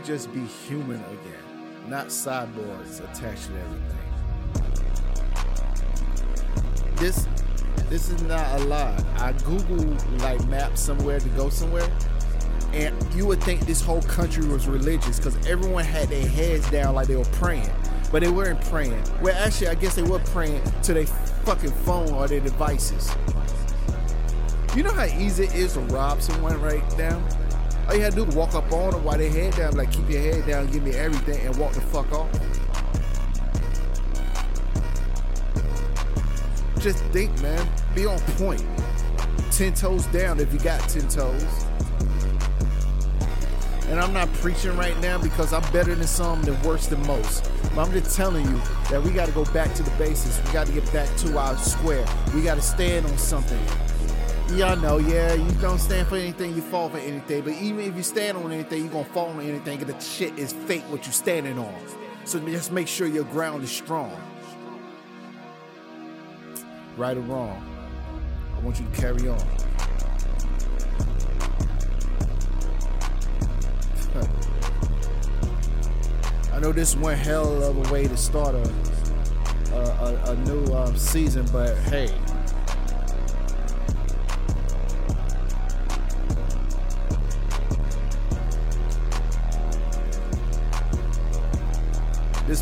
Just 0.06 0.32
be 0.34 0.46
human 0.46 1.04
again? 1.06 1.90
Not 1.90 2.08
cyborgs 2.08 3.00
attached 3.00 3.48
to 3.48 3.60
everything. 3.60 3.98
This 6.96 7.28
this 7.90 8.10
is 8.10 8.22
not 8.24 8.60
a 8.60 8.64
lie. 8.66 9.04
I 9.18 9.32
Google 9.44 9.98
like 10.20 10.46
maps 10.48 10.82
somewhere 10.82 11.20
to 11.20 11.30
go 11.30 11.50
somewhere, 11.50 11.90
and 12.74 12.96
you 13.16 13.26
would 13.26 13.44
think 13.44 13.62
this 13.62 13.82
whole 13.82 14.02
country 14.04 14.48
was 14.48 14.68
religious 14.68 15.18
because 15.18 15.44
everyone 15.48 15.84
had 15.84 16.10
their 16.10 16.28
heads 16.28 16.70
down 16.70 16.96
like 16.96 17.08
they 17.08 17.16
were 17.16 17.26
praying, 17.26 17.70
but 18.12 18.22
they 18.22 18.30
weren't 18.30 18.62
praying. 18.66 19.04
Well, 19.22 19.36
actually, 19.36 19.68
I 19.68 19.76
guess 19.76 19.96
they 19.96 20.04
were 20.04 20.20
praying 20.20 20.62
to 20.84 20.94
their 20.94 21.06
fucking 21.06 21.72
phone 21.72 22.12
or 22.12 22.28
their 22.28 22.42
devices. 22.42 23.12
You 24.76 24.84
know 24.84 24.92
how 24.92 25.06
easy 25.06 25.46
it 25.46 25.56
is 25.56 25.74
to 25.74 25.80
rob 25.82 26.22
someone 26.22 26.62
right 26.62 26.84
now? 26.98 27.24
All 27.88 27.96
you 27.96 28.02
had 28.02 28.14
to 28.14 28.24
do 28.24 28.26
is 28.26 28.36
walk 28.36 28.56
up 28.56 28.72
on 28.72 28.92
them 28.92 29.04
while 29.04 29.18
they 29.18 29.30
head 29.30 29.56
down, 29.56 29.76
like 29.76 29.92
keep 29.92 30.10
your 30.10 30.22
head 30.22 30.46
down, 30.48 30.68
give 30.68 30.84
me 30.84 30.92
everything, 30.92 31.46
and 31.46 31.56
walk 31.58 31.74
the 31.74 31.82
fuck 31.82 32.12
off. 32.12 32.32
Just 36.80 37.04
think, 37.06 37.40
man. 37.42 37.68
Be 37.96 38.06
on 38.06 38.20
point. 38.38 38.64
Ten 39.52 39.74
toes 39.74 40.06
down 40.08 40.40
if 40.40 40.52
you 40.54 40.60
got 40.60 40.82
ten 40.90 41.08
toes. 41.08 41.66
And 43.88 43.96
And 43.96 44.04
I'm 44.04 44.12
not 44.12 44.28
preaching 44.42 44.76
right 44.76 45.00
now 45.00 45.18
because 45.18 45.54
I'm 45.54 45.62
better 45.72 45.96
than 45.96 46.06
some 46.06 46.44
and 46.44 46.62
worse 46.66 46.88
than 46.88 47.02
most. 47.08 47.50
But 47.74 47.88
I'm 47.88 47.94
just 47.94 48.14
telling 48.14 48.46
you 48.46 48.62
that 48.90 49.02
we 49.02 49.10
got 49.12 49.28
to 49.28 49.32
go 49.32 49.46
back 49.54 49.74
to 49.76 49.84
the 49.84 49.90
basics. 49.92 50.46
We 50.46 50.52
got 50.52 50.68
to 50.68 50.74
get 50.74 50.92
back 50.92 51.08
to 51.20 51.38
our 51.40 51.56
square. 51.56 52.06
We 52.34 52.42
got 52.42 52.56
to 52.56 52.62
stand 52.62 53.06
on 53.06 53.18
something. 53.18 53.58
Y'all 54.54 54.78
know, 54.78 55.00
yeah, 55.00 55.34
you 55.34 55.52
don't 55.54 55.80
stand 55.80 56.08
for 56.08 56.16
anything, 56.16 56.56
you 56.56 56.62
fall 56.62 56.88
for 56.88 57.00
anything. 57.00 57.42
But 57.42 57.54
even 57.54 57.80
if 57.80 57.96
you 57.96 58.04
stand 58.04 58.38
on 58.38 58.52
anything, 58.52 58.86
you're 58.86 59.04
to 59.04 59.12
fall 59.12 59.30
on 59.30 59.42
anything. 59.42 59.82
And 59.82 59.90
the 59.90 60.00
shit 60.00 60.38
is 60.38 60.54
fake 60.54 60.84
what 60.84 61.06
you're 61.06 61.14
standing 61.14 61.58
on. 61.58 61.74
So 62.26 62.40
just 62.40 62.72
make 62.72 62.88
sure 62.88 63.08
your 63.08 63.24
ground 63.26 63.64
is 63.64 63.72
strong. 63.72 64.16
Right 66.96 67.18
or 67.18 67.22
wrong, 67.22 67.68
I 68.56 68.60
want 68.62 68.80
you 68.80 68.86
to 68.86 68.92
carry 68.92 69.28
on. 69.28 69.42
I 76.54 76.60
know 76.60 76.72
this 76.72 76.96
one 76.96 77.18
hell 77.18 77.64
of 77.64 77.90
a 77.90 77.94
way 77.94 78.08
to 78.08 78.16
start 78.16 78.56
a 78.56 78.72
a, 79.76 79.78
a, 79.78 80.32
a 80.32 80.36
new 80.38 80.66
um, 80.74 80.98
season, 80.98 81.46
but 81.52 81.78
hey. 81.78 82.10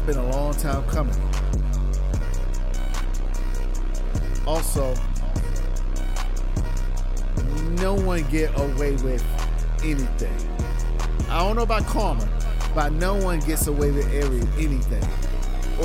Been 0.06 0.18
a 0.18 0.32
long 0.32 0.54
time 0.54 0.84
coming. 0.88 1.16
Also, 4.46 4.94
no 7.80 7.94
one 7.94 8.24
get 8.30 8.52
away 8.60 8.98
with 8.98 9.24
anything. 9.82 10.36
I 11.30 11.40
don't 11.40 11.56
know 11.56 11.64
about 11.64 11.86
karma, 11.86 12.28
but 12.76 12.92
no 12.92 13.16
one 13.16 13.40
gets 13.40 13.68
away 13.68 13.92
with 13.92 14.12
every, 14.14 14.42
anything 14.62 15.04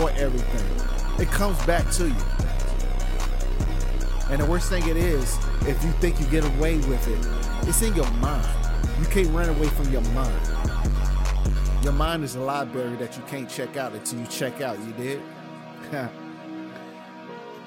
or 0.00 0.10
everything. 0.10 1.20
It 1.20 1.30
comes 1.30 1.64
back 1.64 1.88
to 1.92 2.08
you. 2.08 2.16
And 4.30 4.42
the 4.42 4.46
worst 4.46 4.68
thing 4.68 4.86
it 4.88 4.96
is, 4.96 5.38
if 5.62 5.82
you 5.84 5.92
think 5.92 6.18
you 6.18 6.26
get 6.26 6.44
away 6.56 6.78
with 6.78 7.06
it, 7.06 7.68
it's 7.68 7.82
in 7.82 7.94
your 7.94 8.10
mind. 8.14 8.46
You 8.98 9.06
can't 9.06 9.28
run 9.28 9.48
away 9.48 9.68
from 9.68 9.92
your 9.92 10.02
mind. 10.12 10.34
Your 11.82 11.92
mind 11.92 12.24
is 12.24 12.34
a 12.34 12.40
library 12.40 12.96
that 12.96 13.16
you 13.16 13.22
can't 13.28 13.48
check 13.48 13.76
out 13.76 13.92
until 13.92 14.18
you 14.18 14.26
check 14.26 14.60
out. 14.60 14.78
You 14.80 14.92
did? 14.94 15.22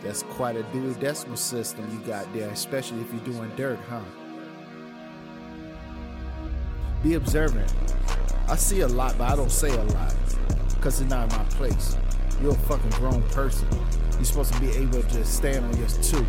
That's 0.04 0.24
quite 0.24 0.58
a 0.58 0.64
Dewey 0.64 0.94
Decimal 0.96 1.38
System 1.38 1.88
you 1.92 2.06
got 2.06 2.32
there, 2.34 2.50
especially 2.50 3.02
if 3.02 3.14
you're 3.14 3.34
doing 3.34 3.52
dirt, 3.56 3.80
huh? 3.88 4.02
Be 7.04 7.14
observant. 7.14 7.74
I 8.50 8.58
see 8.58 8.82
a 8.82 8.88
lot, 8.88 9.18
but 9.18 9.32
I 9.32 9.36
don't 9.36 9.52
say 9.52 9.70
a 9.70 9.84
lot 9.84 10.14
because 10.76 11.00
it's 11.00 11.10
not 11.10 11.30
my 11.30 11.44
place. 11.56 11.96
You're 12.42 12.52
a 12.52 12.56
fucking 12.56 12.90
grown 12.92 13.22
person. 13.30 13.68
You're 14.16 14.26
supposed 14.26 14.54
to 14.54 14.60
be 14.60 14.72
able 14.72 15.04
to 15.04 15.24
stand 15.24 15.64
on 15.66 15.78
your 15.78 15.88
two. 15.88 16.26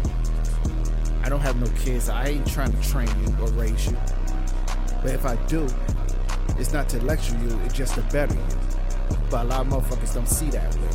I 1.22 1.28
don't 1.28 1.40
have 1.40 1.56
no 1.60 1.66
kids. 1.80 2.08
I 2.08 2.28
ain't 2.28 2.46
trying 2.46 2.72
to 2.72 2.88
train 2.88 3.08
you 3.26 3.34
or 3.40 3.48
raise 3.52 3.86
you. 3.86 3.96
But 5.02 5.12
if 5.12 5.26
I 5.26 5.36
do, 5.46 5.66
it's 6.58 6.72
not 6.72 6.88
to 6.90 7.02
lecture 7.04 7.36
you, 7.38 7.58
it's 7.64 7.74
just 7.74 7.94
to 7.94 8.02
better 8.12 8.34
you. 8.34 8.46
But 9.30 9.46
a 9.46 9.48
lot 9.48 9.60
of 9.60 9.66
motherfuckers 9.68 10.14
don't 10.14 10.28
see 10.28 10.50
that 10.50 10.74
way. 10.76 10.88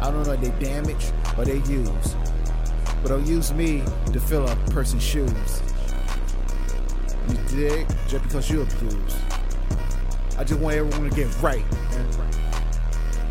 I 0.00 0.10
don't 0.10 0.26
know 0.26 0.32
if 0.32 0.40
they 0.40 0.64
damage 0.64 1.12
or 1.38 1.44
they 1.44 1.58
use. 1.70 2.16
But 3.02 3.08
don't 3.08 3.26
use 3.26 3.52
me 3.52 3.82
to 4.12 4.20
fill 4.20 4.48
a 4.48 4.56
person's 4.70 5.02
shoes. 5.02 5.62
You 7.28 7.36
dig? 7.48 7.86
Just 8.08 8.24
because 8.24 8.50
you 8.50 8.62
abused. 8.62 9.16
I 10.38 10.44
just 10.44 10.58
want 10.60 10.76
everyone 10.76 11.10
to 11.10 11.16
get 11.16 11.42
right. 11.42 11.64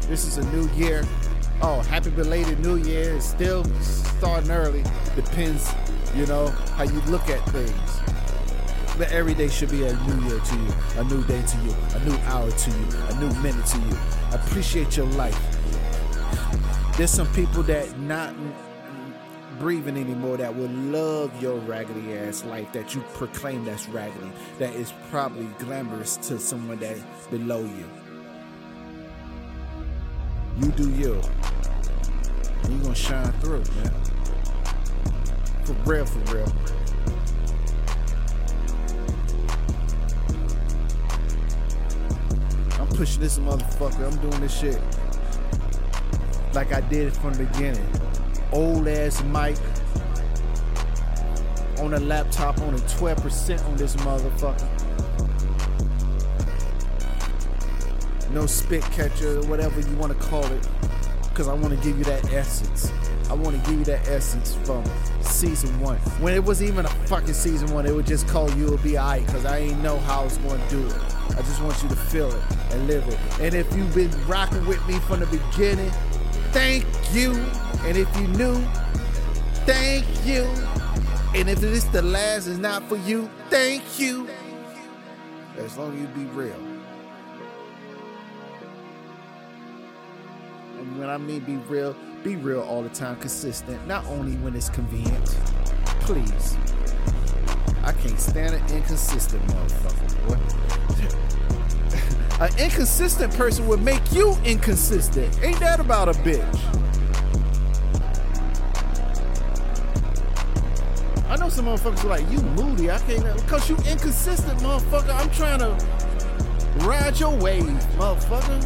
This 0.02 0.26
is 0.26 0.38
a 0.38 0.52
new 0.52 0.70
year. 0.72 1.04
Oh, 1.62 1.82
happy 1.82 2.10
belated 2.10 2.60
new 2.60 2.76
year. 2.76 3.16
It's 3.16 3.26
still 3.26 3.64
starting 3.82 4.52
early. 4.52 4.84
Depends, 5.16 5.74
you 6.16 6.26
know, 6.26 6.48
how 6.76 6.84
you 6.84 7.02
look 7.02 7.30
at 7.30 7.44
things. 7.50 8.13
But 8.98 9.12
every 9.12 9.34
day 9.34 9.48
should 9.48 9.72
be 9.72 9.84
a 9.84 9.94
new 9.94 10.28
year 10.28 10.40
to 10.40 10.56
you, 10.56 10.74
a 10.98 11.04
new 11.06 11.24
day 11.24 11.42
to 11.42 11.58
you, 11.58 11.76
a 11.96 12.06
new 12.06 12.16
hour 12.26 12.52
to 12.52 12.70
you, 12.70 12.88
a 13.10 13.20
new 13.20 13.34
minute 13.42 13.66
to 13.66 13.80
you. 13.80 13.98
Appreciate 14.32 14.96
your 14.96 15.08
life. 15.08 15.40
There's 16.98 17.10
some 17.10 17.28
people 17.34 17.64
that 17.64 18.00
not 18.00 18.36
breathing 19.60 19.98
anymore 19.98 20.38
that 20.38 20.56
will 20.56 20.70
love 20.70 21.42
your 21.42 21.58
raggedy 21.60 22.14
ass 22.14 22.44
life 22.44 22.72
that 22.74 22.94
you 22.94 23.02
proclaim 23.14 23.66
that's 23.66 23.88
raggedy, 23.88 24.32
that 24.60 24.74
is 24.76 24.94
probably 25.10 25.46
glamorous 25.58 26.18
to 26.18 26.38
someone 26.38 26.80
that's 26.80 27.02
below 27.28 27.62
you. 27.62 27.90
You 30.62 30.72
do 30.72 30.90
you. 30.92 31.22
And 32.64 32.74
you 32.74 32.80
gonna 32.82 32.96
shine 32.96 33.32
through, 33.34 33.64
man. 33.76 33.94
For 35.64 35.74
real, 35.86 36.06
for 36.06 36.36
real. 36.36 36.54
Pushing 43.04 43.22
this 43.22 43.38
motherfucker. 43.38 44.10
I'm 44.10 44.18
doing 44.22 44.40
this 44.40 44.58
shit 44.58 44.80
like 46.54 46.72
I 46.72 46.80
did 46.80 47.08
it 47.08 47.14
from 47.18 47.34
the 47.34 47.44
beginning. 47.44 47.86
Old 48.54 48.88
ass 48.88 49.22
mic 49.24 49.58
on 51.80 51.96
a 51.96 52.00
laptop 52.00 52.62
on 52.62 52.76
a 52.76 52.78
12% 52.78 53.66
on 53.66 53.76
this 53.76 53.98
motherfucker. 53.98 54.70
No 58.32 58.46
spit 58.46 58.84
catcher 58.84 59.40
or 59.40 59.48
whatever 59.48 59.82
you 59.82 59.98
want 59.98 60.18
to 60.18 60.20
call 60.28 60.46
it. 60.46 60.66
Because 61.24 61.50
I 61.50 61.54
want 61.56 61.78
to 61.78 61.86
give 61.86 61.98
you 61.98 62.06
that 62.06 62.32
essence. 62.32 62.90
I 63.30 63.34
want 63.34 63.62
to 63.62 63.70
give 63.70 63.80
you 63.80 63.86
that 63.86 64.08
essence 64.08 64.56
from 64.64 64.82
season 65.20 65.78
one. 65.82 65.98
When 66.22 66.34
it 66.34 66.44
wasn't 66.46 66.70
even 66.70 66.86
a 66.86 66.90
fucking 67.08 67.34
season 67.34 67.70
one, 67.74 67.86
it 67.86 67.94
would 67.94 68.08
just 68.08 68.30
call 68.30 68.50
you 68.52 68.76
a 68.76 68.78
BI 68.78 69.20
because 69.26 69.44
I 69.44 69.58
ain't 69.58 69.84
know 69.84 70.00
how 70.00 70.22
I 70.22 70.24
was 70.24 70.38
going 70.38 70.62
to 70.62 70.70
do 70.70 70.88
it. 70.88 71.13
I 71.32 71.42
just 71.42 71.62
want 71.62 71.82
you 71.82 71.90
to 71.90 71.96
feel 71.96 72.32
it 72.32 72.44
and 72.72 72.88
live 72.88 73.08
it. 73.08 73.20
And 73.40 73.56
if 73.56 73.74
you've 73.76 73.94
been 73.96 74.12
rocking 74.28 74.66
with 74.66 74.86
me 74.88 75.00
from 75.00 75.22
the 75.22 75.26
beginning, 75.26 75.90
thank 76.52 76.86
you. 77.12 77.34
And 77.86 77.98
if 77.98 78.16
you 78.18 78.28
knew, 78.30 78.62
thank 79.66 80.06
you. 80.26 80.44
And 81.36 81.50
if 81.50 81.60
this 81.60 81.84
the 81.86 82.02
last 82.02 82.48
is 82.48 82.60
not 82.60 82.88
for 82.88 82.98
you, 82.98 83.30
thank 83.50 84.00
you. 84.00 84.28
As 85.58 85.78
long 85.78 85.94
as 85.96 86.02
you 86.02 86.08
be 86.08 86.26
real. 86.32 86.56
And 90.78 91.00
when 91.00 91.10
I 91.10 91.18
mean 91.18 91.40
be 91.42 91.56
real, 91.56 91.96
be 92.24 92.36
real 92.36 92.62
all 92.62 92.84
the 92.84 92.90
time, 92.90 93.16
consistent, 93.18 93.86
not 93.88 94.06
only 94.06 94.34
when 94.38 94.56
it's 94.56 94.70
convenient. 94.70 95.26
Please. 96.02 96.58
I 97.84 97.92
can't 97.94 98.20
stand 98.20 98.56
an 98.56 98.76
inconsistent 98.76 99.46
motherfucker, 99.48 100.28
boy. 100.28 100.63
An 102.40 102.50
inconsistent 102.60 103.34
person 103.36 103.68
would 103.68 103.82
make 103.82 104.12
you 104.12 104.36
inconsistent. 104.44 105.42
Ain't 105.42 105.60
that 105.60 105.80
about 105.80 106.10
a 106.10 106.14
bitch? 106.14 106.44
I 111.30 111.38
know 111.38 111.48
some 111.50 111.66
motherfuckers 111.66 112.04
are 112.04 112.10
like, 112.10 112.30
you 112.30 112.40
moody. 112.42 112.92
I 112.92 113.00
can't, 113.00 113.24
because 113.38 113.70
you 113.70 113.78
inconsistent, 113.90 114.60
motherfucker. 114.60 115.16
I'm 115.16 115.30
trying 115.32 115.60
to 115.60 116.86
ride 116.86 117.20
your 117.20 117.36
wave, 117.38 117.64
motherfucker. 117.98 118.62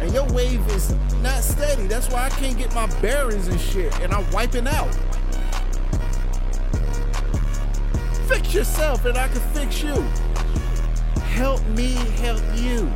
And 0.00 0.12
your 0.14 0.26
wave 0.32 0.66
is 0.70 0.94
not 1.22 1.42
steady. 1.42 1.86
That's 1.86 2.08
why 2.10 2.26
I 2.26 2.30
can't 2.30 2.56
get 2.56 2.74
my 2.74 2.86
bearings 3.00 3.48
and 3.48 3.60
shit. 3.60 3.98
And 4.00 4.14
I'm 4.14 4.30
wiping 4.30 4.68
out. 4.68 4.94
Fix 8.28 8.54
yourself 8.54 9.04
and 9.04 9.18
I 9.18 9.28
can 9.28 9.40
fix 9.52 9.82
you. 9.82 10.06
Help 11.40 11.66
me 11.68 11.94
help 12.20 12.42
you. 12.54 12.92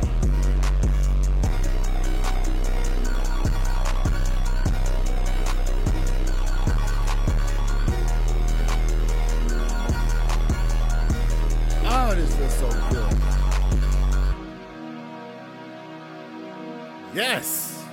Oh, 11.87 12.13
this 12.13 12.35
feels 12.35 12.53
so 12.53 12.69
good. 12.91 13.17
Yes. 17.15 17.83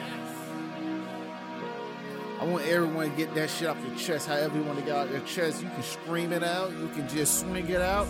I 2.39 2.45
want 2.45 2.67
everyone 2.67 3.11
to 3.11 3.17
get 3.17 3.35
that 3.37 3.49
shit 3.49 3.69
off 3.69 3.79
your 3.87 3.97
chest. 3.97 4.29
However 4.29 4.59
you 4.59 4.65
want 4.65 4.79
to 4.81 4.85
get 4.85 4.97
out 4.97 5.11
your 5.11 5.21
chest, 5.21 5.63
you 5.63 5.71
can 5.71 5.83
scream 5.83 6.31
it 6.31 6.43
out. 6.43 6.73
You 6.73 6.89
can 6.89 7.09
just 7.09 7.41
swing 7.41 7.71
it 7.71 7.81
out 7.81 8.07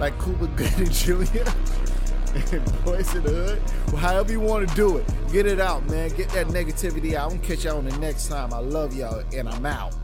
like 0.00 0.20
Cuba 0.22 0.46
Gooding 0.56 0.88
Jr. 0.90 1.44
and 2.56 2.84
Boys 2.84 3.14
in 3.14 3.22
the 3.22 3.30
Hood. 3.30 3.62
Well, 3.88 3.96
however 3.96 4.32
you 4.32 4.40
want 4.40 4.68
to 4.68 4.74
do 4.74 4.96
it, 4.96 5.06
get 5.30 5.46
it 5.46 5.60
out, 5.60 5.86
man. 5.88 6.08
Get 6.16 6.30
that 6.30 6.46
negativity 6.48 7.14
out. 7.14 7.32
I'm 7.32 7.38
catch 7.40 7.64
y'all 7.64 7.78
on 7.78 7.84
the 7.84 7.96
next 7.98 8.28
time. 8.28 8.52
I 8.54 8.58
love 8.58 8.94
y'all, 8.94 9.22
and 9.32 9.48
I'm 9.48 9.66
out. 9.66 9.94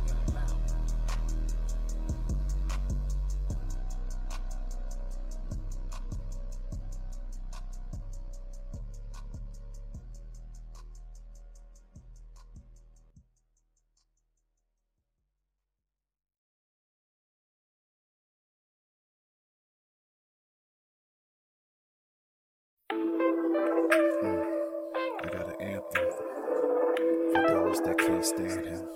That 27.84 27.98
can't 27.98 28.24
stand 28.24 28.66
him. 28.66 28.88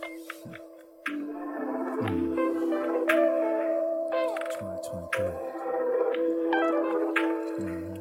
Mm. 2.00 2.36
2023. 4.58 5.26
Mhm. 7.58 7.98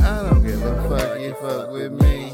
I 0.00 0.22
don't 0.28 0.42
give 0.42 0.62
a 0.62 0.74
fuck 0.88 1.20
you 1.20 1.34
fuck 1.34 1.70
with 1.72 1.92
me. 1.92 2.32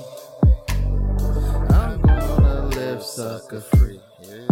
I'm 1.70 2.00
gonna 2.02 2.66
live 2.68 3.02
sucker 3.02 3.60
free. 3.60 4.00
I 4.30 4.51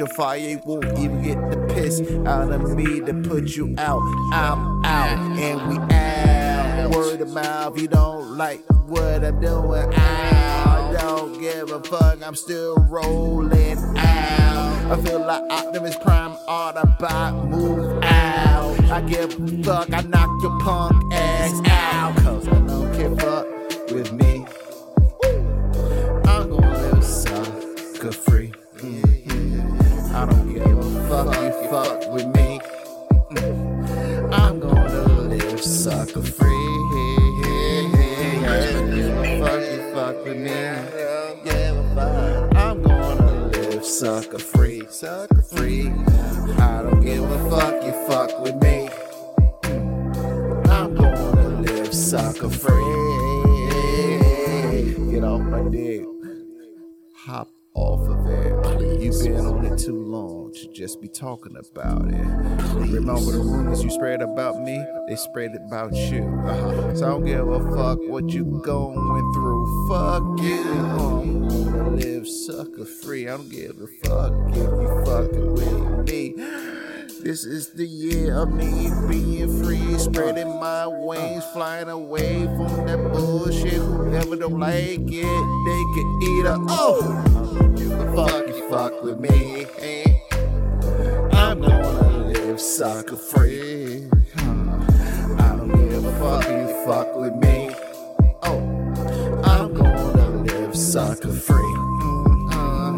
A 0.00 0.06
fire, 0.06 0.60
won't 0.64 0.84
even 0.96 1.22
get 1.22 1.50
the 1.50 1.56
piss 1.74 2.00
out 2.24 2.52
of 2.52 2.76
me 2.76 3.00
to 3.00 3.12
put 3.14 3.56
you 3.56 3.74
out. 3.78 4.00
I'm 4.32 4.84
out, 4.84 5.36
and 5.36 5.68
we 5.68 5.76
out. 5.92 6.90
Word 6.94 7.20
of 7.20 7.30
mouth, 7.30 7.76
you 7.76 7.88
don't 7.88 8.36
like 8.36 8.60
what 8.86 9.24
I'm 9.24 9.40
doing. 9.40 9.92
I 9.94 10.96
don't 11.00 11.40
give 11.40 11.72
a 11.72 11.82
fuck, 11.82 12.24
I'm 12.24 12.36
still 12.36 12.76
rolling 12.76 13.78
out. 13.96 14.92
I 14.92 15.02
feel 15.02 15.18
like 15.18 15.42
Optimus 15.50 15.96
Prime, 15.96 16.36
Autobot, 16.46 17.48
move 17.48 18.00
out. 18.04 18.80
I 18.92 19.00
give 19.00 19.32
a 19.32 19.62
fuck, 19.64 19.92
I 19.92 20.02
knock 20.02 20.42
your 20.42 20.60
punk 20.60 21.12
ass 21.12 21.60
out. 21.66 22.14
Cause 22.18 22.46
I 22.46 22.60
don't 22.60 22.94
care 22.94 23.16
fuck 23.16 23.46
with 23.90 24.12
me. 24.12 24.27
I 30.18 30.24
don't 30.26 30.52
give 30.52 30.78
a 30.78 31.08
fuck, 31.08 31.32
you 31.40 31.52
fuck 31.70 32.12
with 32.12 32.26
me. 32.34 32.60
I'm 34.32 34.58
gonna 34.58 35.04
live 35.28 35.62
sucker 35.62 36.22
free. 36.22 36.48
I 38.44 38.72
don't 38.72 38.90
give 38.96 39.16
a 39.16 39.38
Fuck 39.38 39.62
you, 39.70 39.80
fuck 39.94 40.24
with 40.24 40.38
me. 40.38 40.50
I'm 42.58 42.82
gonna 42.82 43.46
live 43.52 43.84
sucker 43.84 44.40
free, 44.40 44.82
sucker 44.90 45.40
free. 45.40 45.92
I 46.58 46.82
don't 46.82 47.00
give 47.00 47.22
a 47.22 47.38
fuck, 47.48 47.84
you 47.84 47.92
fuck 48.08 48.40
with 48.40 48.56
me. 48.56 48.90
I'm 50.68 50.96
gonna 50.96 51.60
live 51.62 51.94
sucker 51.94 52.50
free. 52.50 52.82
Get 55.12 55.22
off 55.22 55.42
my 55.42 55.62
dick. 55.70 56.04
Hop 57.18 57.48
off 57.74 58.08
of 58.08 58.26
it. 58.26 58.57
You've 58.80 59.22
been 59.22 59.46
on 59.46 59.64
it 59.64 59.78
too 59.78 60.04
long 60.04 60.52
to 60.54 60.72
just 60.72 61.00
be 61.00 61.08
talking 61.08 61.56
about 61.56 62.08
it. 62.08 62.26
Remember 62.74 63.32
the 63.32 63.38
rumors 63.38 63.82
you 63.82 63.90
spread 63.90 64.22
about 64.22 64.60
me? 64.60 64.84
They 65.08 65.16
spread 65.16 65.50
about 65.66 65.92
you. 65.94 66.22
Uh-huh. 66.46 66.94
So 66.94 67.06
I 67.06 67.08
don't 67.10 67.24
give 67.24 67.48
a 67.48 67.76
fuck 67.76 67.98
what 68.08 68.28
you 68.30 68.44
going 68.64 69.32
through. 69.34 69.88
Fuck 69.88 70.40
you. 70.40 70.62
I'm 70.62 71.48
gonna 71.48 71.90
live 71.90 72.28
sucker 72.28 72.84
free. 72.84 73.28
I 73.28 73.36
don't 73.36 73.48
give 73.48 73.80
a 73.80 73.86
fuck 74.06 74.32
if 74.50 74.56
you 74.56 75.04
fucking 75.04 75.54
with 75.54 76.08
me. 76.08 76.34
This 77.20 77.44
is 77.44 77.72
the 77.72 77.84
year 77.84 78.42
of 78.42 78.52
me 78.52 78.90
being 79.08 79.62
free, 79.62 79.98
spreading 79.98 80.60
my 80.60 80.86
wings, 80.86 81.44
flying 81.52 81.88
away 81.88 82.44
from 82.44 82.86
that 82.86 83.12
bullshit. 83.12 83.72
Whoever 83.72 84.36
don't 84.36 84.60
like 84.60 85.00
it, 85.00 85.66
they 85.66 85.82
can 85.94 86.18
eat 86.22 86.46
a 86.46 86.56
oh. 86.68 87.24
A 87.88 88.14
fuck 88.14 88.46
you 88.46 88.47
fuck 88.68 89.02
with 89.02 89.18
me. 89.18 89.66
I'm 91.32 91.60
gonna 91.60 92.28
live 92.28 92.60
sucker 92.60 93.16
free. 93.16 94.06
I 94.36 95.54
don't 95.56 95.88
give 95.88 96.04
a 96.04 96.12
fuck 96.20 96.46
you 96.46 96.84
fuck 96.84 97.16
with 97.16 97.34
me. 97.36 97.70
Oh, 98.42 98.60
I'm 99.42 99.72
gonna 99.72 100.42
live 100.42 100.76
sucker 100.76 101.32
free. 101.32 101.74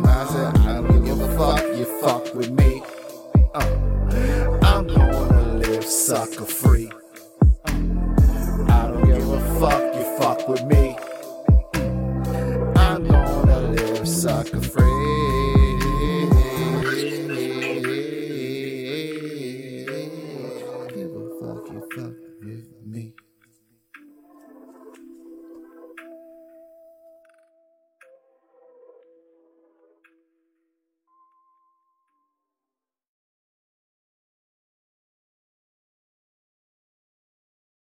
I 0.09 0.27
said 0.33 0.57
I 0.67 0.83
don't 0.83 1.05
give 1.05 1.21
a 1.21 1.39
fuck 1.39 1.63
you 1.79 1.85
fuck 2.01 2.35
with 2.35 2.51
me. 2.51 2.83
Uh, 3.55 4.59
I'm 4.63 4.89
gonna 4.89 5.55
live 5.59 5.85
sucker 5.85 6.47
free. 6.47 6.91
I 7.67 8.89
don't 8.89 9.05
give 9.05 9.31
a 9.31 9.61
fuck 9.61 9.95
you 9.95 10.19
fuck 10.19 10.49
with 10.49 10.65
me. 10.65 10.80